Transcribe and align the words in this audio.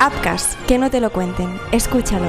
Apcas, 0.00 0.56
que 0.68 0.78
no 0.78 0.90
te 0.90 1.00
lo 1.00 1.10
cuenten, 1.10 1.58
escúchalo. 1.72 2.28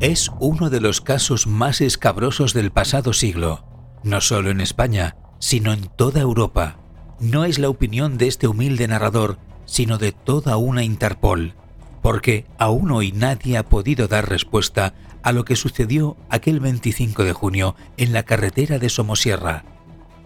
Es 0.00 0.30
uno 0.38 0.70
de 0.70 0.80
los 0.80 1.00
casos 1.00 1.48
más 1.48 1.80
escabrosos 1.80 2.54
del 2.54 2.70
pasado 2.70 3.12
siglo, 3.12 3.64
no 4.04 4.20
solo 4.20 4.50
en 4.50 4.60
España, 4.60 5.16
sino 5.40 5.72
en 5.72 5.88
toda 5.88 6.20
Europa. 6.20 6.76
No 7.18 7.44
es 7.44 7.58
la 7.58 7.68
opinión 7.68 8.16
de 8.16 8.28
este 8.28 8.46
humilde 8.46 8.86
narrador, 8.86 9.38
sino 9.64 9.98
de 9.98 10.12
toda 10.12 10.56
una 10.56 10.84
Interpol, 10.84 11.54
porque 12.02 12.46
aún 12.58 12.90
hoy 12.90 13.12
nadie 13.12 13.56
ha 13.56 13.64
podido 13.64 14.08
dar 14.08 14.28
respuesta 14.28 14.94
a 15.22 15.32
lo 15.32 15.44
que 15.44 15.56
sucedió 15.56 16.16
aquel 16.28 16.60
25 16.60 17.24
de 17.24 17.32
junio 17.32 17.76
en 17.96 18.12
la 18.12 18.22
carretera 18.22 18.78
de 18.78 18.88
Somosierra. 18.88 19.64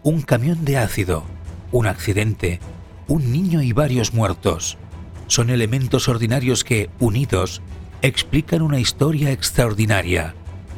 Un 0.02 0.22
camión 0.22 0.64
de 0.64 0.78
ácido, 0.78 1.24
un 1.72 1.86
accidente, 1.86 2.60
un 3.08 3.32
niño 3.32 3.62
y 3.62 3.72
varios 3.72 4.14
muertos. 4.14 4.78
Son 5.26 5.50
elementos 5.50 6.08
ordinarios 6.08 6.62
que, 6.64 6.90
unidos, 7.00 7.62
explican 8.02 8.62
una 8.62 8.78
historia 8.78 9.32
extraordinaria, 9.32 10.34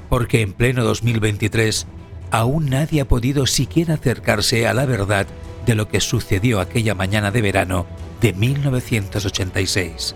porque 0.09 0.41
en 0.41 0.53
pleno 0.53 0.85
2023 0.85 1.87
aún 2.31 2.71
nadie 2.71 3.01
ha 3.01 3.09
podido 3.09 3.47
siquiera 3.47 3.95
acercarse 3.95 4.67
a 4.67 4.75
la 4.75 4.87
verdad 4.87 5.27
de 5.67 5.75
lo 5.75 5.89
que 5.89 6.01
sucedió 6.01 6.61
aquella 6.61 6.95
mañana 6.95 7.31
de 7.31 7.43
verano 7.43 7.87
de 8.21 8.33
1986. 8.33 10.15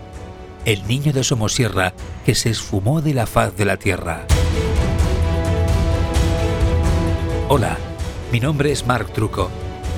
El 0.63 0.85
niño 0.87 1.11
de 1.11 1.23
Somosierra 1.23 1.93
que 2.23 2.35
se 2.35 2.51
esfumó 2.51 3.01
de 3.01 3.15
la 3.15 3.25
faz 3.25 3.55
de 3.57 3.65
la 3.65 3.77
tierra. 3.77 4.27
Hola, 7.49 7.77
mi 8.31 8.39
nombre 8.39 8.71
es 8.71 8.85
Marc 8.85 9.11
Truco. 9.11 9.49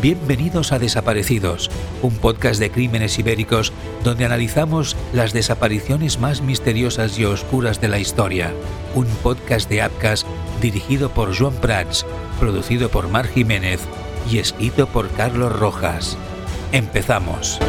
Bienvenidos 0.02 0.72
a 0.72 0.80
Desaparecidos, 0.80 1.69
un 2.02 2.16
podcast 2.16 2.61
de 2.61 2.72
crímenes 2.72 3.19
ibéricos 3.19 3.73
donde 4.06 4.23
analizamos 4.23 4.95
las 5.11 5.34
desapariciones 5.34 6.19
más 6.19 6.41
misteriosas 6.41 7.19
y 7.19 7.25
oscuras 7.25 7.81
de 7.81 7.89
la 7.89 8.00
historia. 8.00 8.53
Un 8.95 9.08
podcast 9.22 9.69
de 9.69 9.81
Apcas 9.81 10.25
dirigido 10.61 11.09
por 11.09 11.38
Joan 11.38 11.56
Prats, 11.56 12.06
producido 12.39 12.88
por 12.88 13.09
Mar 13.09 13.28
Jiménez 13.28 13.81
y 14.31 14.38
escrito 14.38 14.88
por 14.88 15.09
Carlos 15.09 15.52
Rojas. 15.52 16.17
Empezamos. 16.72 17.59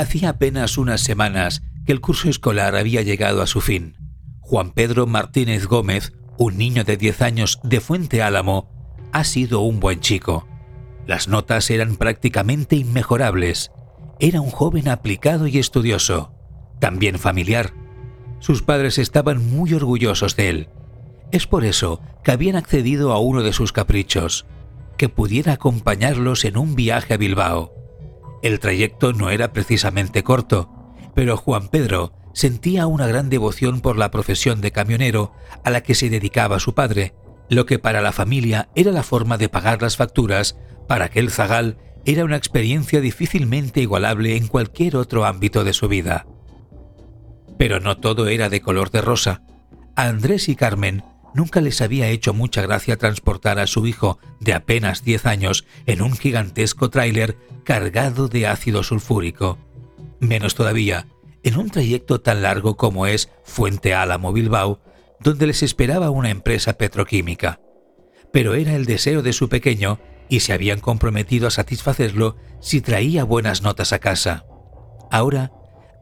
Hacía 0.00 0.30
apenas 0.30 0.78
unas 0.78 1.02
semanas 1.02 1.62
que 1.84 1.92
el 1.92 2.00
curso 2.00 2.30
escolar 2.30 2.74
había 2.74 3.02
llegado 3.02 3.42
a 3.42 3.46
su 3.46 3.60
fin. 3.60 3.98
Juan 4.40 4.70
Pedro 4.70 5.06
Martínez 5.06 5.66
Gómez, 5.66 6.14
un 6.38 6.56
niño 6.56 6.84
de 6.84 6.96
10 6.96 7.20
años 7.20 7.60
de 7.64 7.80
Fuente 7.80 8.22
Álamo, 8.22 8.96
ha 9.12 9.24
sido 9.24 9.60
un 9.60 9.78
buen 9.78 10.00
chico. 10.00 10.48
Las 11.06 11.28
notas 11.28 11.68
eran 11.68 11.96
prácticamente 11.96 12.76
inmejorables. 12.76 13.72
Era 14.20 14.40
un 14.40 14.50
joven 14.50 14.88
aplicado 14.88 15.46
y 15.46 15.58
estudioso, 15.58 16.32
también 16.80 17.18
familiar. 17.18 17.74
Sus 18.38 18.62
padres 18.62 18.96
estaban 18.96 19.50
muy 19.50 19.74
orgullosos 19.74 20.34
de 20.34 20.48
él. 20.48 20.68
Es 21.30 21.46
por 21.46 21.62
eso 21.62 22.00
que 22.24 22.32
habían 22.32 22.56
accedido 22.56 23.12
a 23.12 23.18
uno 23.18 23.42
de 23.42 23.52
sus 23.52 23.74
caprichos, 23.74 24.46
que 24.96 25.10
pudiera 25.10 25.52
acompañarlos 25.52 26.46
en 26.46 26.56
un 26.56 26.74
viaje 26.74 27.12
a 27.12 27.18
Bilbao. 27.18 27.79
El 28.42 28.58
trayecto 28.58 29.12
no 29.12 29.30
era 29.30 29.52
precisamente 29.52 30.22
corto, 30.22 30.70
pero 31.14 31.36
Juan 31.36 31.68
Pedro 31.68 32.12
sentía 32.32 32.86
una 32.86 33.06
gran 33.06 33.28
devoción 33.28 33.80
por 33.80 33.98
la 33.98 34.10
profesión 34.10 34.60
de 34.60 34.72
camionero 34.72 35.32
a 35.64 35.70
la 35.70 35.82
que 35.82 35.94
se 35.94 36.08
dedicaba 36.08 36.60
su 36.60 36.74
padre, 36.74 37.14
lo 37.48 37.66
que 37.66 37.78
para 37.78 38.00
la 38.00 38.12
familia 38.12 38.68
era 38.74 38.92
la 38.92 39.02
forma 39.02 39.36
de 39.36 39.48
pagar 39.48 39.82
las 39.82 39.96
facturas, 39.96 40.56
para 40.86 41.06
aquel 41.06 41.30
zagal 41.30 41.76
era 42.06 42.24
una 42.24 42.36
experiencia 42.36 43.00
difícilmente 43.00 43.80
igualable 43.80 44.36
en 44.36 44.46
cualquier 44.46 44.96
otro 44.96 45.26
ámbito 45.26 45.64
de 45.64 45.72
su 45.72 45.88
vida. 45.88 46.26
Pero 47.58 47.80
no 47.80 47.98
todo 47.98 48.28
era 48.28 48.48
de 48.48 48.62
color 48.62 48.90
de 48.90 49.02
rosa. 49.02 49.42
Andrés 49.96 50.48
y 50.48 50.56
Carmen 50.56 51.04
nunca 51.34 51.60
les 51.60 51.80
había 51.80 52.08
hecho 52.08 52.34
mucha 52.34 52.62
gracia 52.62 52.96
transportar 52.96 53.58
a 53.58 53.66
su 53.66 53.86
hijo 53.86 54.18
de 54.40 54.54
apenas 54.54 55.04
10 55.04 55.26
años 55.26 55.66
en 55.86 56.02
un 56.02 56.16
gigantesco 56.16 56.90
tráiler 56.90 57.36
cargado 57.64 58.28
de 58.28 58.46
ácido 58.46 58.82
sulfúrico. 58.82 59.58
Menos 60.18 60.54
todavía, 60.54 61.06
en 61.42 61.58
un 61.58 61.70
trayecto 61.70 62.20
tan 62.20 62.42
largo 62.42 62.76
como 62.76 63.06
es 63.06 63.30
Fuente 63.44 63.94
Álamo 63.94 64.32
Bilbao, 64.32 64.80
donde 65.20 65.46
les 65.46 65.62
esperaba 65.62 66.10
una 66.10 66.30
empresa 66.30 66.74
petroquímica. 66.74 67.60
Pero 68.32 68.54
era 68.54 68.74
el 68.74 68.86
deseo 68.86 69.22
de 69.22 69.32
su 69.32 69.48
pequeño 69.48 70.00
y 70.28 70.40
se 70.40 70.52
habían 70.52 70.80
comprometido 70.80 71.48
a 71.48 71.50
satisfacerlo 71.50 72.36
si 72.60 72.80
traía 72.80 73.24
buenas 73.24 73.62
notas 73.62 73.92
a 73.92 73.98
casa. 73.98 74.44
Ahora, 75.10 75.52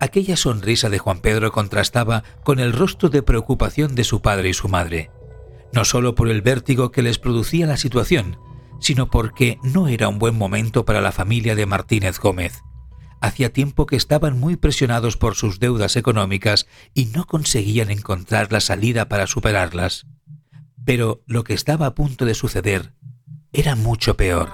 aquella 0.01 0.37
sonrisa 0.37 0.91
de 0.91 0.99
Juan 0.99 1.21
Pedro 1.21 1.51
contrastaba 1.51 2.23
con 2.45 2.61
el 2.61 2.73
rostro 2.73 3.09
de 3.09 3.23
preocupación 3.23 3.95
de 3.95 4.05
su 4.05 4.21
padre 4.21 4.51
y 4.51 4.55
su 4.55 4.69
madre 4.69 5.11
no 5.73 5.85
solo 5.85 6.15
por 6.15 6.29
el 6.29 6.43
vértigo 6.43 6.91
que 6.91 7.03
les 7.03 7.19
producía 7.19 7.67
la 7.67 7.77
situación, 7.77 8.39
sino 8.81 9.11
porque 9.11 9.59
no 9.63 9.89
era 9.89 10.09
un 10.09 10.19
buen 10.19 10.37
momento 10.37 10.85
para 10.85 11.01
la 11.01 11.13
familia 11.13 11.55
de 11.55 11.67
Martínez 11.67 12.19
Gómez. 12.19 12.63
Hacía 13.21 13.53
tiempo 13.53 13.87
que 13.87 13.97
estaban 13.97 14.39
muy 14.39 14.57
presionados 14.57 15.17
por 15.17 15.35
sus 15.35 15.59
deudas 15.59 15.97
económicas 15.97 16.69
y 16.95 17.07
no 17.07 17.27
conseguían 17.27 17.91
encontrar 17.91 18.53
la 18.53 18.61
salida 18.61 19.09
para 19.09 19.27
superarlas. 19.27 20.07
Pero 20.85 21.23
lo 21.27 21.43
que 21.43 21.55
estaba 21.55 21.87
a 21.87 21.95
punto 21.95 22.25
de 22.25 22.35
suceder 22.35 22.95
era 23.53 23.75
mucho 23.75 24.17
peor. 24.17 24.51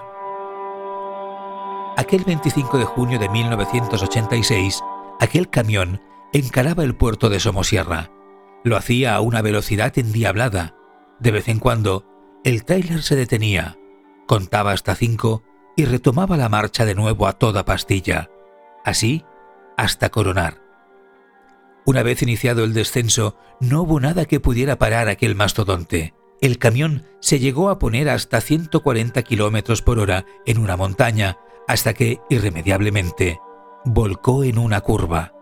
Aquel 1.96 2.24
25 2.24 2.78
de 2.78 2.84
junio 2.84 3.18
de 3.18 3.28
1986, 3.28 4.82
aquel 5.20 5.48
camión 5.48 6.00
encaraba 6.32 6.82
el 6.82 6.96
puerto 6.96 7.28
de 7.28 7.38
Somosierra. 7.38 8.10
Lo 8.64 8.76
hacía 8.76 9.14
a 9.14 9.20
una 9.20 9.42
velocidad 9.42 9.96
endiablada, 9.98 10.74
de 11.20 11.30
vez 11.30 11.48
en 11.48 11.58
cuando, 11.58 12.04
el 12.44 12.64
tráiler 12.64 13.02
se 13.02 13.16
detenía, 13.16 13.78
contaba 14.26 14.72
hasta 14.72 14.94
cinco 14.94 15.42
y 15.76 15.84
retomaba 15.84 16.36
la 16.36 16.48
marcha 16.48 16.84
de 16.84 16.94
nuevo 16.94 17.26
a 17.26 17.32
toda 17.34 17.64
pastilla, 17.64 18.30
así 18.84 19.24
hasta 19.76 20.10
coronar. 20.10 20.62
Una 21.86 22.02
vez 22.02 22.22
iniciado 22.22 22.64
el 22.64 22.72
descenso, 22.72 23.36
no 23.60 23.82
hubo 23.82 24.00
nada 24.00 24.24
que 24.24 24.40
pudiera 24.40 24.78
parar 24.78 25.08
aquel 25.08 25.34
mastodonte. 25.34 26.14
El 26.40 26.58
camión 26.58 27.06
se 27.20 27.38
llegó 27.38 27.68
a 27.70 27.78
poner 27.78 28.08
hasta 28.08 28.40
140 28.40 29.22
kilómetros 29.22 29.82
por 29.82 29.98
hora 29.98 30.24
en 30.46 30.58
una 30.58 30.76
montaña, 30.76 31.38
hasta 31.68 31.94
que, 31.94 32.20
irremediablemente, 32.30 33.38
volcó 33.84 34.44
en 34.44 34.58
una 34.58 34.80
curva. 34.80 35.32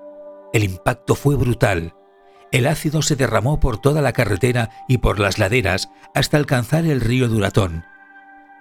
El 0.53 0.65
impacto 0.65 1.15
fue 1.15 1.37
brutal 1.37 1.94
el 2.52 2.66
ácido 2.66 3.00
se 3.02 3.16
derramó 3.16 3.58
por 3.58 3.78
toda 3.78 4.02
la 4.02 4.12
carretera 4.12 4.70
y 4.86 4.98
por 4.98 5.18
las 5.18 5.38
laderas 5.38 5.90
hasta 6.14 6.36
alcanzar 6.36 6.84
el 6.84 7.00
río 7.00 7.28
Duratón. 7.28 7.84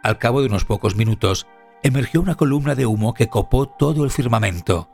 Al 0.01 0.17
cabo 0.17 0.41
de 0.41 0.47
unos 0.47 0.65
pocos 0.65 0.95
minutos, 0.95 1.45
emergió 1.83 2.21
una 2.21 2.35
columna 2.35 2.73
de 2.73 2.85
humo 2.85 3.13
que 3.13 3.27
copó 3.27 3.67
todo 3.67 4.03
el 4.05 4.09
firmamento. 4.09 4.89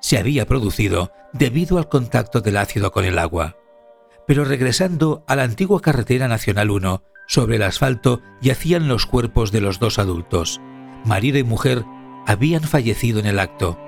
Se 0.00 0.18
había 0.18 0.46
producido 0.46 1.12
debido 1.32 1.78
al 1.78 1.88
contacto 1.88 2.40
del 2.40 2.56
ácido 2.56 2.92
con 2.92 3.04
el 3.04 3.18
agua. 3.18 3.56
Pero 4.26 4.44
regresando 4.44 5.24
a 5.26 5.34
la 5.34 5.42
antigua 5.42 5.80
carretera 5.80 6.28
Nacional 6.28 6.70
1, 6.70 7.02
sobre 7.26 7.56
el 7.56 7.62
asfalto 7.62 8.22
yacían 8.40 8.88
los 8.88 9.04
cuerpos 9.04 9.50
de 9.50 9.60
los 9.60 9.80
dos 9.80 9.98
adultos. 9.98 10.60
Marido 11.04 11.38
y 11.38 11.44
mujer 11.44 11.84
habían 12.26 12.62
fallecido 12.62 13.18
en 13.18 13.26
el 13.26 13.40
acto 13.40 13.78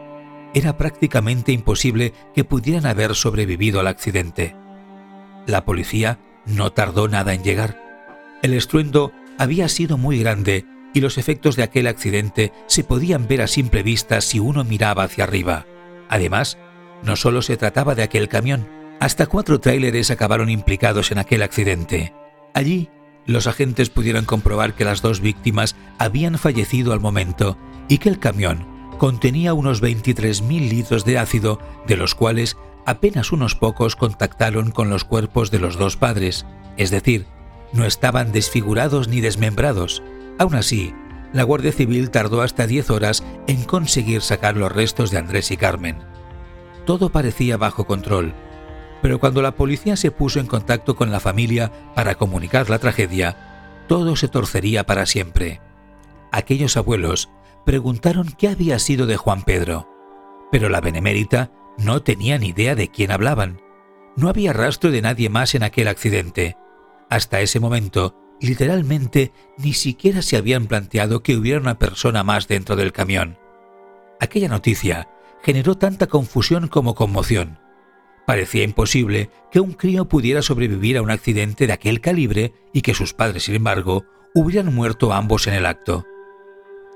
era 0.55 0.77
prácticamente 0.79 1.53
imposible 1.53 2.15
que 2.35 2.45
pudieran 2.45 2.87
haber 2.87 3.15
sobrevivido 3.15 3.81
al 3.81 3.89
accidente. 3.89 4.57
La 5.47 5.65
policía 5.65 6.19
no 6.47 6.73
tardó 6.73 7.09
nada 7.09 7.35
en 7.35 7.43
llegar. 7.43 7.81
El 8.43 8.55
estruendo 8.55 9.13
había 9.37 9.69
sido 9.69 9.99
muy 9.99 10.19
grande 10.21 10.65
y 10.95 11.01
los 11.01 11.19
efectos 11.19 11.57
de 11.57 11.65
aquel 11.65 11.89
accidente 11.89 12.53
se 12.67 12.85
podían 12.85 13.27
ver 13.27 13.43
a 13.43 13.49
simple 13.49 13.83
vista 13.83 14.21
si 14.21 14.39
uno 14.39 14.63
miraba 14.63 15.03
hacia 15.03 15.25
arriba. 15.25 15.67
Además, 16.09 16.57
no 17.03 17.17
solo 17.17 17.43
se 17.43 17.57
trataba 17.57 17.97
de 17.97 18.05
aquel 18.05 18.29
camión, 18.29 18.69
hasta 19.01 19.27
cuatro 19.27 19.59
tráileres 19.59 20.13
acabaron 20.13 20.49
implicados 20.49 21.11
en 21.11 21.19
aquel 21.19 21.43
accidente. 21.43 22.15
Allí, 22.55 22.91
los 23.27 23.49
agentes 23.49 23.91
pudieron 23.91 24.25
comprobar 24.25 24.75
que 24.75 24.85
las 24.85 25.03
dos 25.03 25.21
víctimas 25.21 25.75
habían 25.99 26.39
fallecido 26.39 26.93
al 26.93 27.01
momento 27.01 27.59
y 27.89 27.99
que 27.99 28.09
el 28.09 28.21
camión 28.21 28.74
contenía 28.99 29.55
unos 29.55 29.83
23.000 29.83 30.69
litros 30.69 31.05
de 31.05 31.19
ácido, 31.19 31.59
de 31.87 31.97
los 31.97 32.15
cuales 32.15 32.57
apenas 32.87 33.33
unos 33.33 33.55
pocos 33.55 33.97
contactaron 33.97 34.71
con 34.71 34.91
los 34.91 35.05
cuerpos 35.05 35.51
de 35.51 35.59
los 35.59 35.77
dos 35.77 35.97
padres, 35.97 36.47
es 36.77 36.91
decir, 36.91 37.27
no 37.73 37.85
estaban 37.85 38.33
desfigurados 38.33 39.09
ni 39.09 39.21
desmembrados. 39.21 40.03
Aún 40.39 40.55
así, 40.55 40.95
la 41.33 41.43
Guardia 41.43 41.73
Civil 41.73 42.11
tardó 42.11 42.43
hasta 42.43 42.67
10 42.67 42.91
horas 42.91 43.25
en 43.47 43.65
conseguir 43.65 44.23
sacar 44.23 44.57
los 44.57 44.71
restos 44.71 45.11
de 45.11 45.19
Andrés 45.19 45.51
y 45.51 45.57
Carmen. 45.57 45.99
Todo 46.87 47.11
parecía 47.11 47.57
bajo 47.57 47.87
control, 47.87 48.35
pero 49.03 49.19
cuando 49.19 49.43
la 49.43 49.57
policía 49.57 49.97
se 49.97 50.11
puso 50.11 50.41
en 50.41 50.47
contacto 50.47 50.97
con 50.97 51.11
la 51.11 51.21
familia 51.21 51.73
para 51.95 52.15
comunicar 52.15 52.71
la 52.71 52.79
tragedia, 52.79 53.85
todo 53.89 54.17
se 54.17 54.29
torcería 54.29 54.87
para 54.87 55.07
siempre. 55.07 55.61
Aquellos 56.31 56.77
abuelos 56.77 57.29
preguntaron 57.65 58.29
qué 58.39 58.49
había 58.49 58.79
sido 58.79 59.07
de 59.07 59.17
Juan 59.17 59.43
Pedro, 59.43 59.89
pero 60.51 60.69
la 60.69 60.81
benemérita 60.81 61.51
no 61.79 62.03
tenía 62.03 62.39
ni 62.39 62.49
idea 62.49 62.75
de 62.75 62.89
quién 62.89 63.11
hablaban. 63.11 63.61
No 64.17 64.29
había 64.29 64.53
rastro 64.53 64.91
de 64.91 65.03
nadie 65.03 65.29
más 65.29 65.55
en 65.55 65.63
aquel 65.63 65.89
accidente. 65.89 66.57
Hasta 67.11 67.41
ese 67.41 67.59
momento, 67.61 68.17
literalmente, 68.41 69.33
ni 69.59 69.73
siquiera 69.73 70.23
se 70.23 70.37
habían 70.37 70.67
planteado 70.67 71.23
que 71.23 71.37
hubiera 71.37 71.61
una 71.61 71.79
persona 71.79 72.23
más 72.23 72.47
dentro 72.47 72.77
del 72.77 72.93
camión. 72.93 73.39
Aquella 74.21 74.49
noticia 74.49 75.09
generó 75.43 75.77
tanta 75.77 76.07
confusión 76.07 76.69
como 76.69 76.95
conmoción. 76.95 77.59
Parecía 78.27 78.63
imposible 78.63 79.31
que 79.51 79.61
un 79.61 79.73
crío 79.73 80.07
pudiera 80.07 80.41
sobrevivir 80.41 80.97
a 80.97 81.03
un 81.03 81.11
accidente 81.11 81.67
de 81.67 81.73
aquel 81.73 82.01
calibre 82.01 82.55
y 82.73 82.81
que 82.81 82.95
sus 82.95 83.13
padres, 83.13 83.45
sin 83.45 83.57
embargo, 83.57 84.05
hubieran 84.35 84.75
muerto 84.75 85.13
ambos 85.13 85.47
en 85.47 85.55
el 85.55 85.67
acto. 85.67 86.07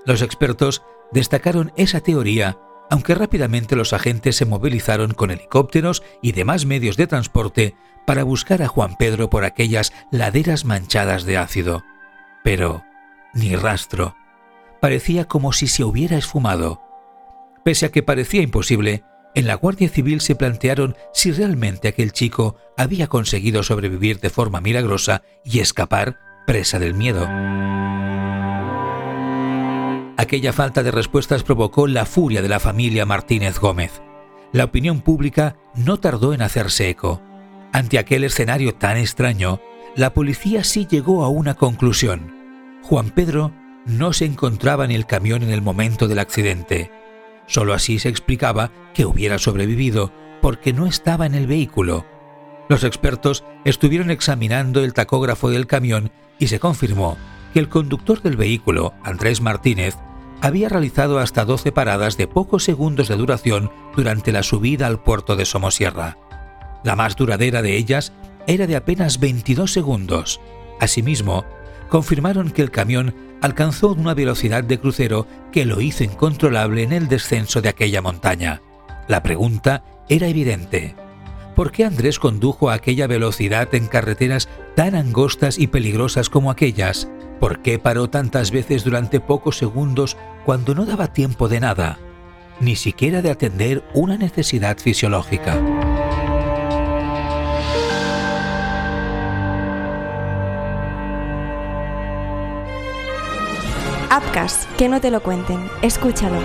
Los 0.06 0.22
expertos 0.22 0.82
destacaron 1.12 1.72
esa 1.76 2.00
teoría 2.00 2.58
aunque 2.90 3.14
rápidamente 3.14 3.76
los 3.76 3.92
agentes 3.92 4.36
se 4.36 4.46
movilizaron 4.46 5.12
con 5.12 5.30
helicópteros 5.30 6.02
y 6.22 6.32
demás 6.32 6.64
medios 6.64 6.96
de 6.96 7.06
transporte 7.06 7.74
para 8.06 8.24
buscar 8.24 8.62
a 8.62 8.68
Juan 8.68 8.96
Pedro 8.96 9.28
por 9.28 9.44
aquellas 9.44 9.92
laderas 10.10 10.64
manchadas 10.64 11.24
de 11.24 11.36
ácido. 11.36 11.84
Pero 12.42 12.82
ni 13.34 13.54
rastro. 13.56 14.16
Parecía 14.80 15.26
como 15.26 15.52
si 15.52 15.66
se 15.66 15.84
hubiera 15.84 16.16
esfumado. 16.16 16.80
Pese 17.64 17.86
a 17.86 17.90
que 17.90 18.02
parecía 18.02 18.42
imposible, 18.42 19.04
en 19.34 19.46
la 19.46 19.54
Guardia 19.54 19.90
Civil 19.90 20.20
se 20.20 20.36
plantearon 20.36 20.96
si 21.12 21.32
realmente 21.32 21.88
aquel 21.88 22.12
chico 22.12 22.56
había 22.76 23.08
conseguido 23.08 23.62
sobrevivir 23.62 24.20
de 24.20 24.30
forma 24.30 24.60
milagrosa 24.60 25.22
y 25.44 25.58
escapar 25.58 26.18
presa 26.46 26.78
del 26.78 26.94
miedo. 26.94 27.28
Aquella 30.18 30.52
falta 30.52 30.82
de 30.82 30.90
respuestas 30.90 31.44
provocó 31.44 31.86
la 31.86 32.04
furia 32.04 32.42
de 32.42 32.48
la 32.48 32.58
familia 32.58 33.06
Martínez 33.06 33.60
Gómez. 33.60 34.02
La 34.50 34.64
opinión 34.64 35.00
pública 35.00 35.54
no 35.76 35.98
tardó 35.98 36.34
en 36.34 36.42
hacerse 36.42 36.90
eco. 36.90 37.22
Ante 37.72 38.00
aquel 38.00 38.24
escenario 38.24 38.74
tan 38.74 38.96
extraño, 38.96 39.60
la 39.94 40.14
policía 40.14 40.64
sí 40.64 40.88
llegó 40.90 41.22
a 41.22 41.28
una 41.28 41.54
conclusión. 41.54 42.34
Juan 42.82 43.10
Pedro 43.10 43.52
no 43.86 44.12
se 44.12 44.24
encontraba 44.24 44.84
en 44.84 44.90
el 44.90 45.06
camión 45.06 45.44
en 45.44 45.50
el 45.50 45.62
momento 45.62 46.08
del 46.08 46.18
accidente. 46.18 46.90
Solo 47.46 47.72
así 47.72 48.00
se 48.00 48.08
explicaba 48.08 48.72
que 48.94 49.06
hubiera 49.06 49.38
sobrevivido, 49.38 50.12
porque 50.42 50.72
no 50.72 50.88
estaba 50.88 51.26
en 51.26 51.36
el 51.36 51.46
vehículo. 51.46 52.04
Los 52.68 52.82
expertos 52.82 53.44
estuvieron 53.64 54.10
examinando 54.10 54.82
el 54.82 54.94
tacógrafo 54.94 55.48
del 55.48 55.68
camión 55.68 56.10
y 56.40 56.48
se 56.48 56.58
confirmó 56.58 57.16
que 57.52 57.60
el 57.60 57.68
conductor 57.68 58.20
del 58.20 58.36
vehículo, 58.36 58.94
Andrés 59.04 59.40
Martínez, 59.40 59.96
había 60.40 60.68
realizado 60.68 61.18
hasta 61.18 61.44
12 61.44 61.72
paradas 61.72 62.16
de 62.16 62.26
pocos 62.26 62.64
segundos 62.64 63.08
de 63.08 63.16
duración 63.16 63.70
durante 63.96 64.32
la 64.32 64.42
subida 64.42 64.86
al 64.86 65.02
puerto 65.02 65.36
de 65.36 65.44
Somosierra. 65.44 66.18
La 66.84 66.96
más 66.96 67.16
duradera 67.16 67.62
de 67.62 67.76
ellas 67.76 68.12
era 68.46 68.66
de 68.66 68.76
apenas 68.76 69.18
22 69.20 69.72
segundos. 69.72 70.40
Asimismo, 70.80 71.44
confirmaron 71.88 72.50
que 72.50 72.62
el 72.62 72.70
camión 72.70 73.14
alcanzó 73.40 73.92
una 73.92 74.14
velocidad 74.14 74.64
de 74.64 74.78
crucero 74.78 75.26
que 75.52 75.64
lo 75.64 75.80
hizo 75.80 76.04
incontrolable 76.04 76.82
en 76.82 76.92
el 76.92 77.08
descenso 77.08 77.60
de 77.60 77.68
aquella 77.68 78.02
montaña. 78.02 78.62
La 79.06 79.22
pregunta 79.22 79.84
era 80.08 80.28
evidente. 80.28 80.94
¿Por 81.54 81.72
qué 81.72 81.84
Andrés 81.84 82.18
condujo 82.18 82.70
a 82.70 82.74
aquella 82.74 83.06
velocidad 83.06 83.74
en 83.74 83.86
carreteras 83.86 84.48
tan 84.76 84.94
angostas 84.94 85.58
y 85.58 85.66
peligrosas 85.66 86.30
como 86.30 86.50
aquellas? 86.50 87.08
¿Por 87.40 87.62
qué 87.62 87.78
paró 87.78 88.10
tantas 88.10 88.50
veces 88.50 88.84
durante 88.84 89.20
pocos 89.20 89.56
segundos 89.56 90.16
cuando 90.44 90.74
no 90.74 90.86
daba 90.86 91.12
tiempo 91.12 91.48
de 91.48 91.60
nada, 91.60 91.98
ni 92.60 92.74
siquiera 92.74 93.22
de 93.22 93.30
atender 93.30 93.84
una 93.94 94.16
necesidad 94.16 94.78
fisiológica? 94.78 95.56
Apcas, 104.10 104.66
que 104.76 104.88
no 104.88 105.00
te 105.00 105.12
lo 105.12 105.22
cuenten, 105.22 105.68
escúchalo. 105.82 106.40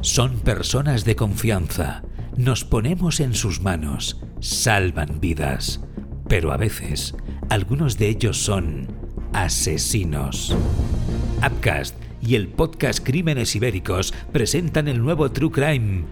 Son 0.00 0.38
personas 0.38 1.04
de 1.04 1.14
confianza, 1.14 2.02
nos 2.36 2.64
ponemos 2.64 3.20
en 3.20 3.34
sus 3.34 3.60
manos, 3.60 4.18
salvan 4.40 5.20
vidas, 5.20 5.80
pero 6.26 6.52
a 6.52 6.56
veces 6.56 7.14
algunos 7.50 7.98
de 7.98 8.08
ellos 8.08 8.38
son 8.38 8.95
asesinos. 9.36 10.56
Upcast 11.46 11.94
y 12.22 12.36
el 12.36 12.48
podcast 12.48 13.04
Crímenes 13.04 13.54
Ibéricos 13.54 14.14
presentan 14.32 14.88
el 14.88 15.02
nuevo 15.02 15.30
True 15.30 15.50
Crime, 15.50 16.04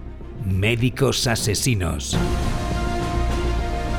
Médicos 0.47 1.27
Asesinos. 1.27 2.19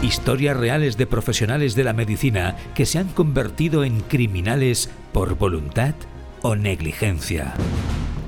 Historias 0.04 0.56
reales 0.56 0.96
de 0.98 1.08
profesionales 1.08 1.74
de 1.74 1.84
la 1.84 1.94
medicina 1.94 2.56
que 2.76 2.86
se 2.86 3.00
han 3.00 3.08
convertido 3.08 3.84
en 3.84 4.02
criminales 4.02 4.92
por 5.12 5.36
voluntad 5.36 5.96
o 6.44 6.56
negligencia. 6.56 7.56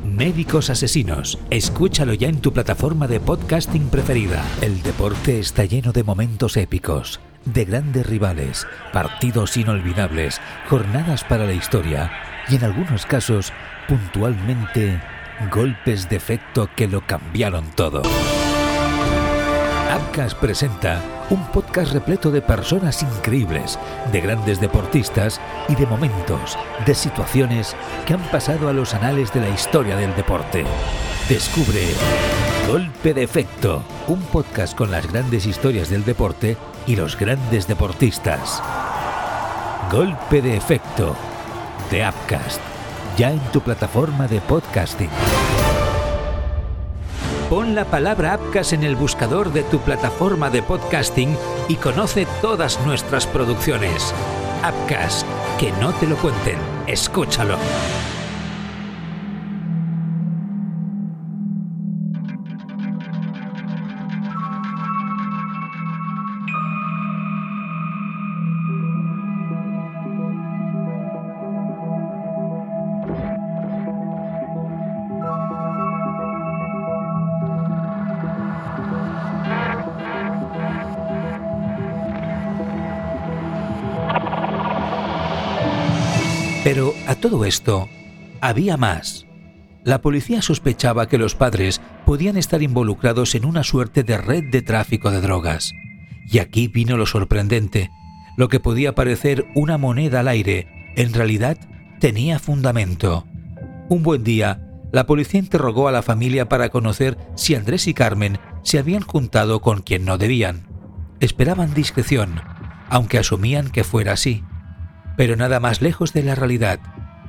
Médicos 0.04 0.72
Asesinos. 0.72 1.38
Escúchalo 1.52 2.16
ya 2.16 2.28
en 2.28 2.42
tu 2.42 2.52
plataforma 2.52 3.08
de 3.08 3.20
podcasting 3.20 3.90
preferida. 3.90 4.44
El 4.62 4.82
deporte 4.82 5.38
está 5.38 5.64
lleno 5.66 5.92
de 5.92 6.04
momentos 6.04 6.58
épicos 6.58 7.20
de 7.54 7.66
grandes 7.66 8.06
rivales, 8.06 8.68
partidos 8.92 9.58
inolvidables, 9.58 10.42
jornadas 10.68 11.24
para 11.24 11.46
la 11.46 11.54
historia 11.54 12.12
y 12.50 12.56
en 12.56 12.64
algunos 12.64 13.06
casos, 13.06 13.54
puntualmente, 13.88 15.02
golpes 15.52 16.10
de 16.10 16.18
efecto 16.18 16.70
que 16.76 16.88
lo 16.88 17.02
cambiaron 17.02 17.66
todo. 17.72 18.02
Abcas 19.90 20.36
presenta 20.36 21.02
un 21.30 21.46
podcast 21.48 21.94
repleto 21.94 22.32
de 22.32 22.42
personas 22.42 23.02
increíbles, 23.02 23.80
de 24.12 24.22
grandes 24.22 24.60
deportistas 24.60 25.40
y 25.70 25.76
de 25.76 25.86
momentos, 25.86 26.58
de 26.86 26.94
situaciones 26.94 27.76
que 28.06 28.14
han 28.14 28.24
pasado 28.30 28.68
a 28.68 28.74
los 28.74 28.94
anales 28.94 29.34
de 29.34 29.42
la 29.42 29.50
historia 29.50 29.96
del 29.96 30.14
deporte. 30.16 30.66
Descubre 31.30 31.82
Golpe 32.68 33.14
de 33.14 33.24
Efecto, 33.24 33.84
un 34.08 34.22
podcast 34.24 34.78
con 34.78 34.92
las 34.92 35.10
grandes 35.12 35.46
historias 35.46 35.90
del 35.90 36.04
deporte 36.04 36.58
y 36.88 36.96
los 36.96 37.18
grandes 37.18 37.68
deportistas. 37.68 38.64
Golpe 39.92 40.42
de 40.42 40.58
efecto 40.58 41.16
de 41.92 42.08
Upcast, 42.08 42.62
ya 43.18 43.32
en 43.32 43.40
tu 43.52 43.62
plataforma 43.62 44.28
de 44.28 44.42
podcasting. 44.42 45.10
Pon 47.50 47.76
la 47.76 47.86
palabra 47.86 48.36
Upcast 48.36 48.74
en 48.74 48.84
el 48.84 48.96
buscador 48.96 49.54
de 49.54 49.64
tu 49.64 49.80
plataforma 49.80 50.50
de 50.50 50.64
podcasting 50.64 51.38
y 51.70 51.76
conoce 51.76 52.28
todas 52.42 52.80
nuestras 52.86 53.28
producciones. 53.28 54.14
Upcast, 54.68 55.26
que 55.60 55.72
no 55.74 55.94
te 55.94 56.08
lo 56.08 56.18
cuenten, 56.18 56.58
escúchalo. 56.88 57.58
Pero 86.68 86.94
a 87.08 87.16
todo 87.16 87.46
esto, 87.46 87.88
había 88.42 88.76
más. 88.76 89.26
La 89.86 90.02
policía 90.02 90.42
sospechaba 90.42 91.08
que 91.08 91.18
los 91.18 91.34
padres 91.34 91.80
podían 92.06 92.36
estar 92.36 92.62
involucrados 92.62 93.36
en 93.36 93.46
una 93.46 93.64
suerte 93.64 94.04
de 94.04 94.18
red 94.18 94.52
de 94.52 94.62
tráfico 94.62 95.10
de 95.10 95.22
drogas. 95.22 95.72
Y 96.30 96.40
aquí 96.40 96.68
vino 96.68 96.98
lo 96.98 97.06
sorprendente. 97.06 97.90
Lo 98.36 98.50
que 98.50 98.60
podía 98.60 98.96
parecer 98.96 99.46
una 99.56 99.78
moneda 99.78 100.20
al 100.20 100.28
aire, 100.28 100.68
en 100.98 101.14
realidad 101.14 101.58
tenía 102.02 102.38
fundamento. 102.38 103.26
Un 103.88 104.04
buen 104.04 104.26
día, 104.26 104.70
la 104.92 105.06
policía 105.06 105.40
interrogó 105.40 105.88
a 105.88 105.94
la 105.94 106.02
familia 106.02 106.50
para 106.50 106.68
conocer 106.68 107.18
si 107.38 107.56
Andrés 107.56 107.88
y 107.88 107.94
Carmen 107.94 108.40
se 108.64 108.78
habían 108.78 109.04
juntado 109.04 109.62
con 109.62 109.84
quien 109.84 110.04
no 110.04 110.18
debían. 110.18 110.68
Esperaban 111.22 111.74
discreción, 111.74 112.42
aunque 112.90 113.20
asumían 113.20 113.70
que 113.70 113.86
fuera 113.86 114.12
así 114.12 114.44
pero 115.18 115.36
nada 115.36 115.60
más 115.60 115.82
lejos 115.82 116.14
de 116.14 116.24
la 116.24 116.36
realidad. 116.36 116.80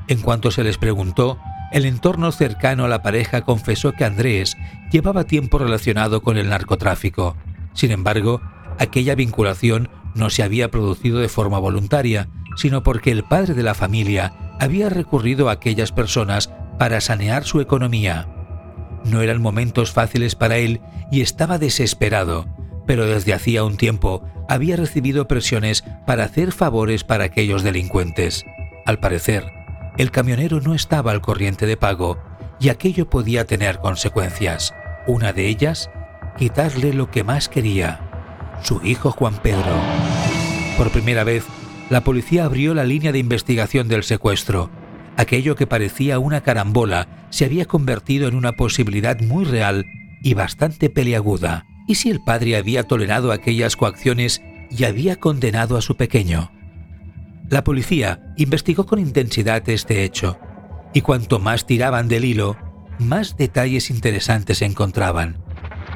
En 0.06 0.20
cuanto 0.20 0.52
se 0.52 0.62
les 0.62 0.78
preguntó, 0.78 1.38
el 1.72 1.84
entorno 1.84 2.30
cercano 2.30 2.84
a 2.84 2.88
la 2.88 3.02
pareja 3.02 3.42
confesó 3.42 3.92
que 3.92 4.04
Andrés 4.04 4.56
llevaba 4.92 5.24
tiempo 5.24 5.58
relacionado 5.58 6.22
con 6.22 6.38
el 6.38 6.48
narcotráfico. 6.48 7.36
Sin 7.74 7.90
embargo, 7.90 8.40
aquella 8.78 9.14
vinculación 9.14 9.88
no 10.14 10.30
se 10.30 10.42
había 10.42 10.70
producido 10.70 11.18
de 11.18 11.28
forma 11.28 11.58
voluntaria, 11.58 12.28
sino 12.56 12.82
porque 12.82 13.10
el 13.10 13.24
padre 13.24 13.54
de 13.54 13.62
la 13.62 13.74
familia 13.74 14.32
había 14.60 14.88
recurrido 14.88 15.48
a 15.48 15.52
aquellas 15.52 15.92
personas 15.92 16.50
para 16.78 17.00
sanear 17.00 17.44
su 17.44 17.60
economía. 17.60 18.28
No 19.04 19.20
eran 19.20 19.40
momentos 19.40 19.92
fáciles 19.92 20.34
para 20.34 20.56
él 20.56 20.80
y 21.10 21.20
estaba 21.20 21.58
desesperado, 21.58 22.46
pero 22.88 23.04
desde 23.04 23.34
hacía 23.34 23.64
un 23.64 23.76
tiempo 23.76 24.24
había 24.48 24.74
recibido 24.74 25.28
presiones 25.28 25.84
para 26.06 26.24
hacer 26.24 26.52
favores 26.52 27.04
para 27.04 27.24
aquellos 27.24 27.62
delincuentes. 27.62 28.46
Al 28.86 28.98
parecer, 28.98 29.44
el 29.98 30.10
camionero 30.10 30.62
no 30.62 30.74
estaba 30.74 31.10
al 31.10 31.20
corriente 31.20 31.66
de 31.66 31.76
pago 31.76 32.16
y 32.58 32.70
aquello 32.70 33.10
podía 33.10 33.44
tener 33.44 33.80
consecuencias. 33.80 34.74
Una 35.06 35.34
de 35.34 35.48
ellas, 35.48 35.90
quitarle 36.38 36.94
lo 36.94 37.10
que 37.10 37.24
más 37.24 37.50
quería, 37.50 38.00
su 38.62 38.80
hijo 38.82 39.10
Juan 39.10 39.36
Pedro. 39.42 39.76
Por 40.78 40.90
primera 40.90 41.24
vez, 41.24 41.44
la 41.90 42.04
policía 42.04 42.46
abrió 42.46 42.72
la 42.72 42.84
línea 42.84 43.12
de 43.12 43.18
investigación 43.18 43.88
del 43.88 44.02
secuestro. 44.02 44.70
Aquello 45.18 45.56
que 45.56 45.66
parecía 45.66 46.18
una 46.18 46.40
carambola 46.40 47.26
se 47.28 47.44
había 47.44 47.66
convertido 47.66 48.28
en 48.28 48.34
una 48.34 48.52
posibilidad 48.52 49.20
muy 49.20 49.44
real 49.44 49.84
y 50.22 50.32
bastante 50.32 50.88
peliaguda. 50.88 51.66
¿Y 51.88 51.94
si 51.94 52.10
el 52.10 52.20
padre 52.20 52.56
había 52.56 52.84
tolerado 52.84 53.32
aquellas 53.32 53.74
coacciones 53.74 54.42
y 54.70 54.84
había 54.84 55.16
condenado 55.16 55.78
a 55.78 55.80
su 55.80 55.96
pequeño? 55.96 56.52
La 57.48 57.64
policía 57.64 58.34
investigó 58.36 58.84
con 58.84 58.98
intensidad 58.98 59.66
este 59.70 60.04
hecho, 60.04 60.38
y 60.92 61.00
cuanto 61.00 61.38
más 61.38 61.66
tiraban 61.66 62.06
del 62.06 62.26
hilo, 62.26 62.58
más 62.98 63.38
detalles 63.38 63.88
interesantes 63.88 64.60
encontraban. 64.60 65.38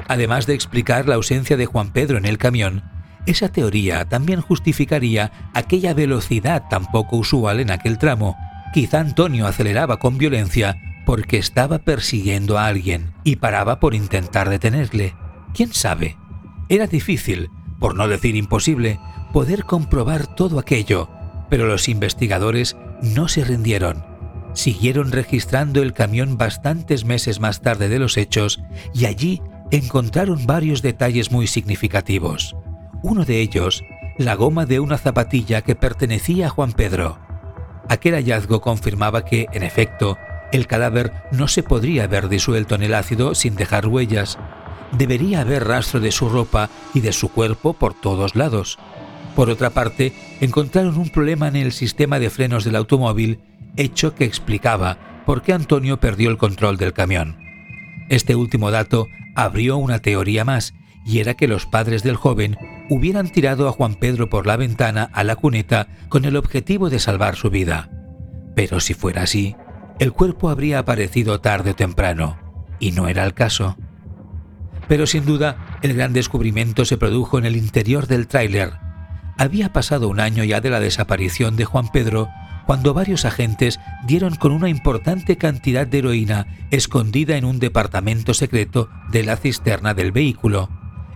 Además 0.07 0.47
de 0.47 0.55
explicar 0.55 1.07
la 1.07 1.13
ausencia 1.13 1.57
de 1.57 1.67
Juan 1.67 1.93
Pedro 1.93 2.17
en 2.17 2.25
el 2.25 2.39
camión, 2.39 2.83
esa 3.27 3.49
teoría 3.49 4.05
también 4.05 4.41
justificaría 4.41 5.51
aquella 5.53 5.93
velocidad 5.93 6.63
tan 6.71 6.87
poco 6.87 7.17
usual 7.17 7.59
en 7.59 7.69
aquel 7.69 7.99
tramo. 7.99 8.35
Quizá 8.73 8.99
Antonio 8.99 9.45
aceleraba 9.45 9.99
con 9.99 10.17
violencia 10.17 10.75
porque 11.05 11.37
estaba 11.37 11.77
persiguiendo 11.77 12.57
a 12.57 12.65
alguien 12.65 13.13
y 13.23 13.35
paraba 13.35 13.79
por 13.79 13.93
intentar 13.93 14.49
detenerle. 14.49 15.13
¿Quién 15.53 15.73
sabe? 15.73 16.17
Era 16.69 16.87
difícil, 16.87 17.49
por 17.79 17.95
no 17.95 18.07
decir 18.07 18.35
imposible, 18.35 18.99
poder 19.31 19.65
comprobar 19.65 20.27
todo 20.35 20.59
aquello, 20.59 21.09
pero 21.49 21.67
los 21.67 21.89
investigadores 21.89 22.75
no 23.01 23.27
se 23.27 23.43
rindieron. 23.43 24.03
Siguieron 24.53 25.11
registrando 25.11 25.81
el 25.81 25.93
camión 25.93 26.37
bastantes 26.37 27.05
meses 27.05 27.39
más 27.39 27.61
tarde 27.61 27.89
de 27.89 27.99
los 27.99 28.17
hechos 28.17 28.61
y 28.93 29.05
allí 29.05 29.41
encontraron 29.71 30.45
varios 30.45 30.81
detalles 30.81 31.31
muy 31.31 31.47
significativos. 31.47 32.55
Uno 33.01 33.25
de 33.25 33.41
ellos, 33.41 33.83
la 34.17 34.35
goma 34.35 34.65
de 34.65 34.79
una 34.79 34.97
zapatilla 34.97 35.61
que 35.61 35.75
pertenecía 35.75 36.47
a 36.47 36.49
Juan 36.49 36.73
Pedro. 36.73 37.19
Aquel 37.89 38.13
hallazgo 38.13 38.61
confirmaba 38.61 39.25
que, 39.25 39.47
en 39.51 39.63
efecto, 39.63 40.17
el 40.51 40.67
cadáver 40.67 41.11
no 41.31 41.47
se 41.47 41.63
podría 41.63 42.03
haber 42.03 42.29
disuelto 42.29 42.75
en 42.75 42.83
el 42.83 42.93
ácido 42.93 43.33
sin 43.33 43.55
dejar 43.55 43.87
huellas. 43.87 44.37
Debería 44.97 45.41
haber 45.41 45.67
rastro 45.67 45.99
de 45.99 46.11
su 46.11 46.29
ropa 46.29 46.69
y 46.93 47.01
de 47.01 47.13
su 47.13 47.29
cuerpo 47.29 47.73
por 47.73 47.93
todos 47.93 48.35
lados. 48.35 48.77
Por 49.35 49.49
otra 49.49 49.71
parte, 49.71 50.13
encontraron 50.39 50.97
un 50.97 51.09
problema 51.09 51.47
en 51.47 51.55
el 51.55 51.71
sistema 51.71 52.19
de 52.19 52.29
frenos 52.29 52.63
del 52.63 52.75
automóvil, 52.75 53.39
hecho 53.75 54.13
que 54.13 54.25
explicaba 54.25 55.23
por 55.25 55.41
qué 55.41 55.53
Antonio 55.53 55.99
perdió 55.99 56.29
el 56.29 56.37
control 56.37 56.77
del 56.77 56.93
camión. 56.93 57.37
Este 58.09 58.35
último 58.35 58.69
dato 58.69 59.07
abrió 59.35 59.77
una 59.77 59.99
teoría 59.99 60.45
más, 60.45 60.73
y 61.05 61.19
era 61.19 61.33
que 61.33 61.47
los 61.47 61.65
padres 61.65 62.03
del 62.03 62.15
joven 62.15 62.57
hubieran 62.89 63.29
tirado 63.29 63.67
a 63.67 63.71
Juan 63.71 63.95
Pedro 63.95 64.29
por 64.29 64.45
la 64.45 64.57
ventana 64.57 65.09
a 65.13 65.23
la 65.23 65.35
cuneta 65.35 65.87
con 66.09 66.25
el 66.25 66.35
objetivo 66.35 66.89
de 66.89 66.99
salvar 66.99 67.35
su 67.35 67.49
vida. 67.49 67.89
Pero 68.55 68.79
si 68.79 68.93
fuera 68.93 69.23
así, 69.23 69.55
el 69.99 70.13
cuerpo 70.13 70.49
habría 70.49 70.79
aparecido 70.79 71.41
tarde 71.41 71.71
o 71.71 71.75
temprano, 71.75 72.37
y 72.79 72.91
no 72.91 73.07
era 73.07 73.25
el 73.25 73.33
caso. 73.33 73.75
Pero 74.87 75.07
sin 75.07 75.25
duda, 75.25 75.79
el 75.81 75.93
gran 75.93 76.13
descubrimiento 76.13 76.85
se 76.85 76.97
produjo 76.97 77.37
en 77.37 77.45
el 77.45 77.55
interior 77.55 78.07
del 78.07 78.27
tráiler. 78.27 78.73
Había 79.37 79.73
pasado 79.73 80.09
un 80.09 80.19
año 80.19 80.43
ya 80.43 80.61
de 80.61 80.69
la 80.69 80.79
desaparición 80.79 81.55
de 81.55 81.65
Juan 81.65 81.87
Pedro 81.91 82.29
cuando 82.65 82.93
varios 82.93 83.25
agentes 83.25 83.79
dieron 84.05 84.35
con 84.35 84.51
una 84.51 84.69
importante 84.69 85.37
cantidad 85.37 85.85
de 85.85 85.97
heroína 85.97 86.47
escondida 86.71 87.35
en 87.35 87.45
un 87.45 87.59
departamento 87.59 88.33
secreto 88.33 88.89
de 89.11 89.23
la 89.23 89.35
cisterna 89.35 89.93
del 89.93 90.11
vehículo 90.11 90.69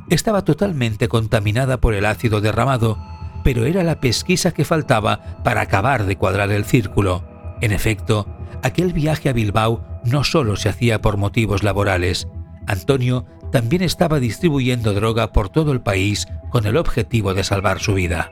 estaba 0.10 0.44
totalmente 0.44 1.08
contaminada 1.08 1.78
por 1.78 1.94
el 1.94 2.06
ácido 2.06 2.40
derramado, 2.42 2.98
pero 3.44 3.66
era 3.66 3.84
la 3.84 4.00
pesquisa 4.00 4.52
que 4.52 4.66
faltaba 4.66 5.42
para 5.44 5.62
acabar 5.62 6.06
de 6.06 6.16
cuadrar 6.16 6.52
el 6.52 6.66
círculo. 6.66 7.24
En 7.62 7.72
efecto, 7.72 8.28
aquel 8.64 8.94
viaje 8.94 9.30
a 9.30 9.34
Bilbao 9.34 9.86
no 10.06 10.24
solo 10.24 10.56
se 10.56 10.70
hacía 10.70 11.02
por 11.02 11.18
motivos 11.18 11.64
laborales. 11.64 12.28
Antonio 12.68 13.26
también 13.52 13.82
estaba 13.82 14.20
distribuyendo 14.20 14.94
droga 14.94 15.32
por 15.32 15.50
todo 15.50 15.72
el 15.72 15.82
país 15.82 16.28
con 16.50 16.66
el 16.66 16.78
objetivo 16.78 17.34
de 17.34 17.44
salvar 17.44 17.80
su 17.80 17.94
vida. 17.94 18.32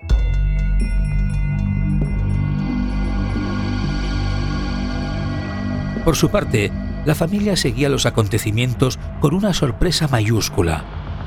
Por 6.03 6.15
su 6.15 6.29
parte, 6.29 6.71
la 7.05 7.15
familia 7.15 7.55
seguía 7.55 7.89
los 7.89 8.05
acontecimientos 8.05 8.99
con 9.19 9.33
una 9.33 9.53
sorpresa 9.53 10.07
mayúscula. 10.07 10.83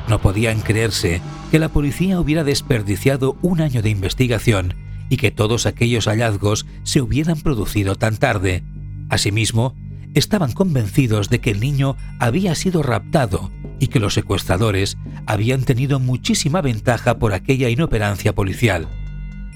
No 0.08 0.20
podían 0.20 0.60
creerse 0.60 1.20
que 1.50 1.58
la 1.58 1.68
policía 1.68 2.20
hubiera 2.20 2.44
desperdiciado 2.44 3.36
un 3.42 3.60
año 3.60 3.82
de 3.82 3.90
investigación 3.90 4.74
y 5.08 5.16
que 5.16 5.30
todos 5.30 5.66
aquellos 5.66 6.06
hallazgos 6.06 6.66
se 6.84 7.00
hubieran 7.00 7.40
producido 7.40 7.96
tan 7.96 8.16
tarde. 8.16 8.62
Asimismo, 9.08 9.74
estaban 10.14 10.52
convencidos 10.52 11.28
de 11.28 11.40
que 11.40 11.50
el 11.50 11.60
niño 11.60 11.96
había 12.20 12.54
sido 12.54 12.82
raptado 12.82 13.50
y 13.80 13.88
que 13.88 14.00
los 14.00 14.14
secuestradores 14.14 14.96
habían 15.26 15.62
tenido 15.62 16.00
muchísima 16.00 16.60
ventaja 16.60 17.18
por 17.18 17.32
aquella 17.32 17.68
inoperancia 17.68 18.34
policial. 18.34 18.88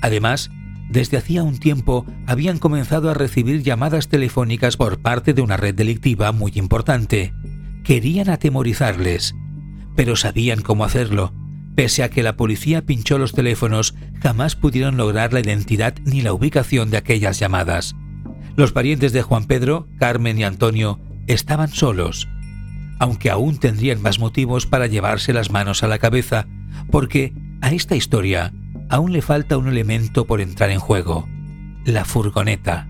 Además, 0.00 0.50
desde 0.90 1.16
hacía 1.16 1.42
un 1.42 1.58
tiempo 1.58 2.06
habían 2.26 2.58
comenzado 2.58 3.10
a 3.10 3.14
recibir 3.14 3.62
llamadas 3.62 4.08
telefónicas 4.08 4.76
por 4.76 5.00
parte 5.00 5.32
de 5.32 5.42
una 5.42 5.56
red 5.56 5.74
delictiva 5.74 6.32
muy 6.32 6.52
importante. 6.56 7.32
Querían 7.84 8.28
atemorizarles 8.28 9.34
pero 9.96 10.16
sabían 10.16 10.62
cómo 10.62 10.84
hacerlo. 10.84 11.32
Pese 11.74 12.02
a 12.02 12.10
que 12.10 12.22
la 12.22 12.36
policía 12.36 12.84
pinchó 12.84 13.18
los 13.18 13.32
teléfonos, 13.32 13.94
jamás 14.20 14.56
pudieron 14.56 14.96
lograr 14.96 15.32
la 15.32 15.40
identidad 15.40 15.94
ni 16.04 16.20
la 16.20 16.32
ubicación 16.32 16.90
de 16.90 16.98
aquellas 16.98 17.38
llamadas. 17.38 17.94
Los 18.56 18.72
parientes 18.72 19.12
de 19.12 19.22
Juan 19.22 19.46
Pedro, 19.46 19.88
Carmen 19.98 20.38
y 20.38 20.44
Antonio 20.44 21.00
estaban 21.26 21.68
solos, 21.68 22.28
aunque 22.98 23.30
aún 23.30 23.58
tendrían 23.58 24.02
más 24.02 24.18
motivos 24.18 24.66
para 24.66 24.86
llevarse 24.86 25.32
las 25.32 25.50
manos 25.50 25.82
a 25.82 25.88
la 25.88 25.98
cabeza, 25.98 26.46
porque 26.90 27.32
a 27.60 27.70
esta 27.70 27.96
historia 27.96 28.52
aún 28.88 29.12
le 29.12 29.22
falta 29.22 29.58
un 29.58 29.68
elemento 29.68 30.26
por 30.26 30.40
entrar 30.40 30.70
en 30.70 30.78
juego, 30.78 31.28
la 31.84 32.04
furgoneta. 32.04 32.88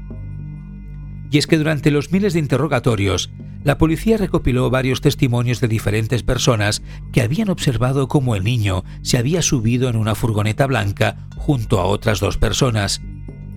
Y 1.30 1.38
es 1.38 1.47
que 1.47 1.56
durante 1.56 1.90
los 1.90 2.12
miles 2.12 2.35
de 2.35 2.40
interrogatorios, 2.40 3.30
la 3.64 3.78
policía 3.78 4.16
recopiló 4.16 4.68
varios 4.71 5.00
testimonios 5.00 5.61
de 5.61 5.68
diferentes 5.68 6.23
personas 6.23 6.82
que 7.12 7.23
habían 7.23 7.49
observado 7.49 8.09
cómo 8.09 8.35
el 8.35 8.44
niño 8.44 8.85
se 9.02 9.18
había 9.18 9.40
subido 9.40 9.88
en 9.88 9.97
una 9.97 10.14
furgoneta 10.14 10.66
blanca 10.66 11.28
junto 11.37 11.80
a 11.80 11.85
otras 11.85 12.18
dos 12.18 12.37
personas. 12.37 13.00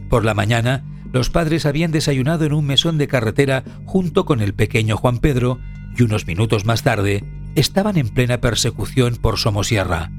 Por 0.10 0.24
la 0.24 0.36
mañana, 0.36 0.86
los 1.12 1.30
padres 1.30 1.66
habían 1.66 1.92
desayunado 1.92 2.46
en 2.46 2.54
un 2.54 2.66
mesón 2.66 2.98
de 2.98 3.08
carretera 3.08 3.64
junto 3.86 4.26
con 4.26 4.42
el 4.42 4.54
pequeño 4.54 4.96
Juan 4.96 5.18
Pedro 5.18 5.60
y 5.96 6.04
unos 6.04 6.28
minutos 6.28 6.66
más 6.66 6.84
tarde 6.84 7.24
estaban 7.56 7.98
en 7.98 8.10
plena 8.10 8.40
persecución 8.40 9.16
por 9.16 9.38
Somosierra. 9.38 10.12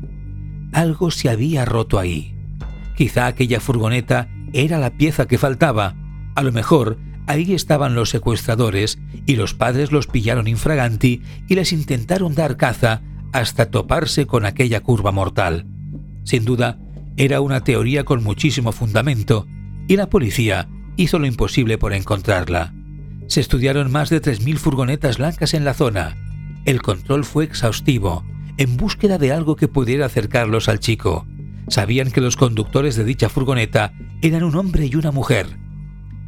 Algo 0.72 1.10
se 1.10 1.28
había 1.28 1.64
roto 1.64 1.98
ahí. 1.98 2.34
Quizá 2.96 3.26
aquella 3.26 3.60
furgoneta 3.60 4.28
era 4.52 4.78
la 4.78 4.90
pieza 4.90 5.26
que 5.26 5.38
faltaba. 5.38 5.94
A 6.34 6.42
lo 6.42 6.52
mejor 6.52 6.98
Ahí 7.26 7.54
estaban 7.54 7.94
los 7.94 8.10
secuestradores 8.10 8.98
y 9.26 9.34
los 9.34 9.52
padres 9.54 9.90
los 9.90 10.06
pillaron 10.06 10.46
infraganti 10.46 11.22
y 11.48 11.56
les 11.56 11.72
intentaron 11.72 12.34
dar 12.34 12.56
caza 12.56 13.02
hasta 13.32 13.70
toparse 13.70 14.26
con 14.26 14.46
aquella 14.46 14.80
curva 14.80 15.10
mortal. 15.10 15.66
Sin 16.22 16.44
duda, 16.44 16.78
era 17.16 17.40
una 17.40 17.64
teoría 17.64 18.04
con 18.04 18.22
muchísimo 18.22 18.70
fundamento 18.70 19.46
y 19.88 19.96
la 19.96 20.08
policía 20.08 20.68
hizo 20.96 21.18
lo 21.18 21.26
imposible 21.26 21.78
por 21.78 21.92
encontrarla. 21.94 22.75
Se 23.26 23.40
estudiaron 23.40 23.90
más 23.90 24.10
de 24.10 24.22
3.000 24.22 24.56
furgonetas 24.58 25.18
blancas 25.18 25.54
en 25.54 25.64
la 25.64 25.74
zona. 25.74 26.16
El 26.64 26.82
control 26.82 27.24
fue 27.24 27.44
exhaustivo, 27.44 28.24
en 28.56 28.76
búsqueda 28.76 29.18
de 29.18 29.32
algo 29.32 29.56
que 29.56 29.68
pudiera 29.68 30.06
acercarlos 30.06 30.68
al 30.68 30.80
chico. 30.80 31.26
Sabían 31.68 32.10
que 32.10 32.20
los 32.20 32.36
conductores 32.36 32.96
de 32.96 33.04
dicha 33.04 33.28
furgoneta 33.28 33.92
eran 34.22 34.44
un 34.44 34.56
hombre 34.56 34.86
y 34.86 34.94
una 34.94 35.10
mujer 35.10 35.58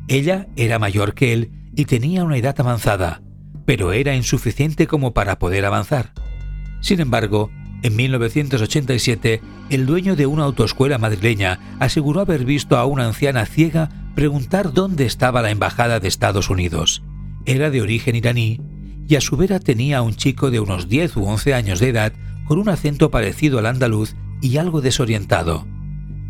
Ella 0.09 0.49
era 0.57 0.79
mayor 0.79 1.15
que 1.15 1.33
él 1.33 1.53
y 1.77 1.85
tenía 1.85 2.25
una 2.25 2.37
edad 2.37 2.59
avanzada, 2.59 3.23
pero 3.65 3.93
era 3.93 4.17
insuficiente 4.17 4.87
como 4.87 5.15
para 5.15 5.39
poder 5.39 5.65
avanzar. 5.65 6.13
Sin 6.81 7.01
embargo, 7.01 7.51
en 7.83 7.95
1987, 7.95 9.41
el 9.71 9.87
dueño 9.87 10.17
de 10.17 10.27
una 10.27 10.45
autoescuela 10.45 10.99
madrileña 10.99 11.61
aseguró 11.79 12.21
haber 12.21 12.45
visto 12.45 12.77
a 12.77 12.87
una 12.87 13.07
anciana 13.07 13.47
ciega 13.47 13.91
preguntar 14.19 14.73
dónde 14.73 15.07
estaba 15.07 15.43
la 15.43 15.53
embajada 15.53 16.01
de 16.01 16.09
Estados 16.09 16.51
Unidos. 16.51 17.05
Era 17.47 17.71
de 17.71 17.81
origen 17.81 18.17
iraní 18.17 18.61
y 19.07 19.15
a 19.15 19.21
su 19.21 19.37
vera 19.37 19.61
tenía 19.61 19.99
a 19.99 20.03
un 20.03 20.17
chico 20.17 20.51
de 20.51 20.59
unos 20.59 20.89
10 20.89 21.19
u 21.19 21.25
11 21.25 21.55
años 21.55 21.79
de 21.79 21.91
edad 21.91 22.13
con 22.45 22.59
un 22.59 22.69
acento 22.69 23.13
parecido 23.13 23.61
al 23.61 23.67
andaluz 23.67 24.17
y 24.43 24.57
algo 24.57 24.81
desorientado. 24.81 25.69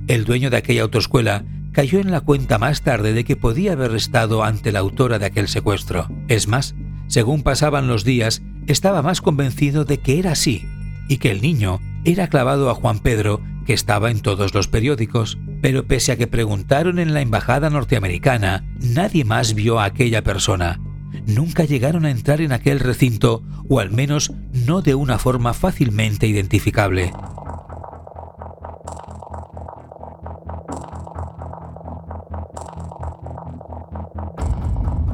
El 0.06 0.26
dueño 0.26 0.50
de 0.50 0.58
aquella 0.58 0.82
autoescuela 0.82 1.46
cayó 1.72 1.98
en 1.98 2.10
la 2.10 2.20
cuenta 2.20 2.58
más 2.58 2.82
tarde 2.82 3.14
de 3.14 3.24
que 3.24 3.36
podía 3.36 3.72
haber 3.72 3.94
estado 3.94 4.44
ante 4.44 4.70
la 4.70 4.80
autora 4.80 5.18
de 5.18 5.24
aquel 5.24 5.48
secuestro. 5.48 6.08
Es 6.28 6.46
más, 6.46 6.74
según 7.06 7.42
pasaban 7.42 7.88
los 7.88 8.04
días, 8.04 8.42
estaba 8.66 9.00
más 9.00 9.22
convencido 9.22 9.86
de 9.86 9.96
que 9.96 10.18
era 10.18 10.32
así 10.32 10.68
y 11.08 11.16
que 11.16 11.30
el 11.30 11.40
niño 11.40 11.80
era 12.04 12.28
clavado 12.28 12.68
a 12.68 12.74
Juan 12.74 12.98
Pedro, 12.98 13.40
que 13.68 13.74
estaba 13.74 14.10
en 14.10 14.20
todos 14.20 14.54
los 14.54 14.66
periódicos, 14.66 15.36
pero 15.60 15.86
pese 15.86 16.12
a 16.12 16.16
que 16.16 16.26
preguntaron 16.26 16.98
en 16.98 17.12
la 17.12 17.20
embajada 17.20 17.68
norteamericana, 17.68 18.64
nadie 18.80 19.26
más 19.26 19.52
vio 19.52 19.78
a 19.78 19.84
aquella 19.84 20.22
persona. 20.22 20.80
Nunca 21.26 21.64
llegaron 21.64 22.06
a 22.06 22.10
entrar 22.10 22.40
en 22.40 22.52
aquel 22.52 22.80
recinto, 22.80 23.42
o 23.68 23.80
al 23.80 23.90
menos 23.90 24.32
no 24.54 24.80
de 24.80 24.94
una 24.94 25.18
forma 25.18 25.52
fácilmente 25.52 26.26
identificable. 26.26 27.12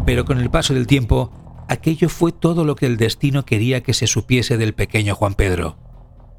Pero 0.06 0.24
con 0.24 0.38
el 0.38 0.48
paso 0.48 0.74
del 0.74 0.86
tiempo, 0.86 1.32
aquello 1.68 2.08
fue 2.08 2.30
todo 2.30 2.64
lo 2.64 2.76
que 2.76 2.86
el 2.86 2.98
destino 2.98 3.44
quería 3.44 3.82
que 3.82 3.94
se 3.94 4.06
supiese 4.06 4.58
del 4.58 4.74
pequeño 4.74 5.16
Juan 5.16 5.34
Pedro. 5.34 5.76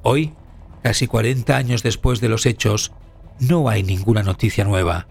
Hoy, 0.01 0.31
casi 0.85 1.07
40 1.07 1.57
años 1.57 1.81
después 1.81 2.21
de 2.21 2.29
los 2.29 2.45
hechos, 2.45 2.91
no 3.39 3.69
hay 3.69 3.81
ninguna 3.81 4.21
noticia 4.21 4.63
nueva. 4.65 5.07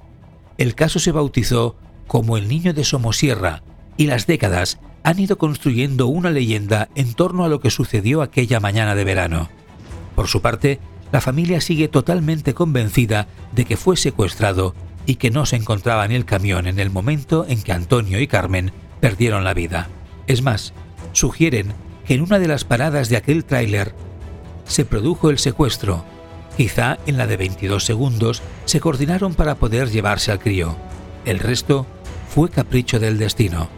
El 0.56 0.76
caso 0.76 1.00
se 1.00 1.10
bautizó 1.10 1.74
como 2.06 2.36
el 2.36 2.46
niño 2.46 2.72
de 2.72 2.84
Somosierra 2.84 3.64
y 3.96 4.06
las 4.06 4.28
décadas 4.28 4.78
han 5.02 5.18
ido 5.18 5.36
construyendo 5.36 6.06
una 6.06 6.30
leyenda 6.30 6.90
en 6.94 7.14
torno 7.14 7.44
a 7.44 7.48
lo 7.48 7.58
que 7.58 7.72
sucedió 7.72 8.22
aquella 8.22 8.60
mañana 8.60 8.94
de 8.94 9.02
verano. 9.02 9.48
Por 10.14 10.28
su 10.28 10.40
parte, 10.40 10.78
la 11.10 11.20
familia 11.20 11.60
sigue 11.60 11.88
totalmente 11.88 12.54
convencida 12.54 13.26
de 13.50 13.64
que 13.64 13.76
fue 13.76 13.96
secuestrado 13.96 14.76
y 15.06 15.16
que 15.16 15.32
no 15.32 15.44
se 15.44 15.56
encontraba 15.56 16.04
en 16.04 16.12
el 16.12 16.24
camión 16.24 16.68
en 16.68 16.78
el 16.78 16.90
momento 16.90 17.46
en 17.48 17.60
que 17.60 17.72
Antonio 17.72 18.20
y 18.20 18.28
Carmen 18.28 18.70
perdieron 19.00 19.42
la 19.42 19.54
vida. 19.54 19.88
Es 20.28 20.40
más, 20.40 20.72
sugieren 21.10 21.72
que 22.06 22.14
en 22.14 22.20
una 22.20 22.38
de 22.38 22.46
las 22.46 22.62
paradas 22.62 23.08
de 23.08 23.16
aquel 23.16 23.44
tráiler 23.44 23.92
se 24.64 24.84
produjo 24.84 25.30
el 25.30 25.38
secuestro. 25.38 26.04
Quizá 26.56 26.98
en 27.06 27.16
la 27.16 27.26
de 27.26 27.36
22 27.36 27.84
segundos 27.84 28.42
se 28.64 28.80
coordinaron 28.80 29.34
para 29.34 29.56
poder 29.56 29.90
llevarse 29.90 30.30
al 30.32 30.38
crío. 30.38 30.76
El 31.24 31.38
resto 31.38 31.86
fue 32.28 32.50
capricho 32.50 33.00
del 33.00 33.18
destino. 33.18 33.68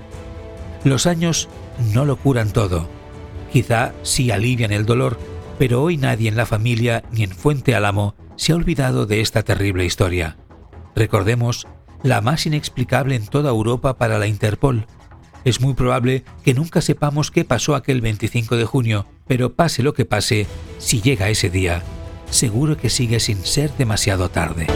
Los 0.85 1.07
años 1.07 1.49
no 1.93 2.05
lo 2.05 2.17
curan 2.17 2.53
todo. 2.53 2.89
Quizá 3.53 3.93
sí 4.03 4.31
alivian 4.31 4.73
el 4.73 4.87
dolor, 4.87 5.19
pero 5.59 5.83
hoy 5.83 5.97
nadie 5.97 6.29
en 6.29 6.37
la 6.37 6.47
familia 6.47 7.03
ni 7.13 7.23
en 7.23 7.31
Fuente 7.31 7.75
Álamo 7.75 8.15
se 8.37 8.53
ha 8.53 8.57
olvidado 8.57 9.07
de 9.07 9.21
esta 9.21 9.43
terrible 9.43 9.85
historia. 9.85 10.37
Recordemos, 10.95 11.67
la 12.03 12.21
más 12.21 12.47
inexplicable 12.47 13.15
en 13.15 13.27
toda 13.27 13.51
Europa 13.51 13.97
para 13.97 14.19
la 14.19 14.27
Interpol, 14.27 14.87
es 15.47 15.61
muy 15.61 15.75
probable 15.75 16.25
que 16.45 16.55
nunca 16.55 16.81
sepamos 16.81 17.31
qué 17.31 17.45
pasó 17.45 17.77
aquel 17.77 18.01
25 18.01 18.57
de 18.57 18.65
junio, 18.65 19.07
pero 19.29 19.53
pase 19.55 19.85
lo 19.85 19.95
que 19.95 20.05
pase, 20.05 20.49
si 20.79 21.01
llega 21.01 21.31
ese 21.31 21.51
día, 21.51 21.85
seguro 22.31 22.77
que 22.77 22.91
sigue 22.91 23.21
sin 23.21 23.45
ser 23.45 23.71
demasiado 23.79 24.29
tarde. 24.29 24.67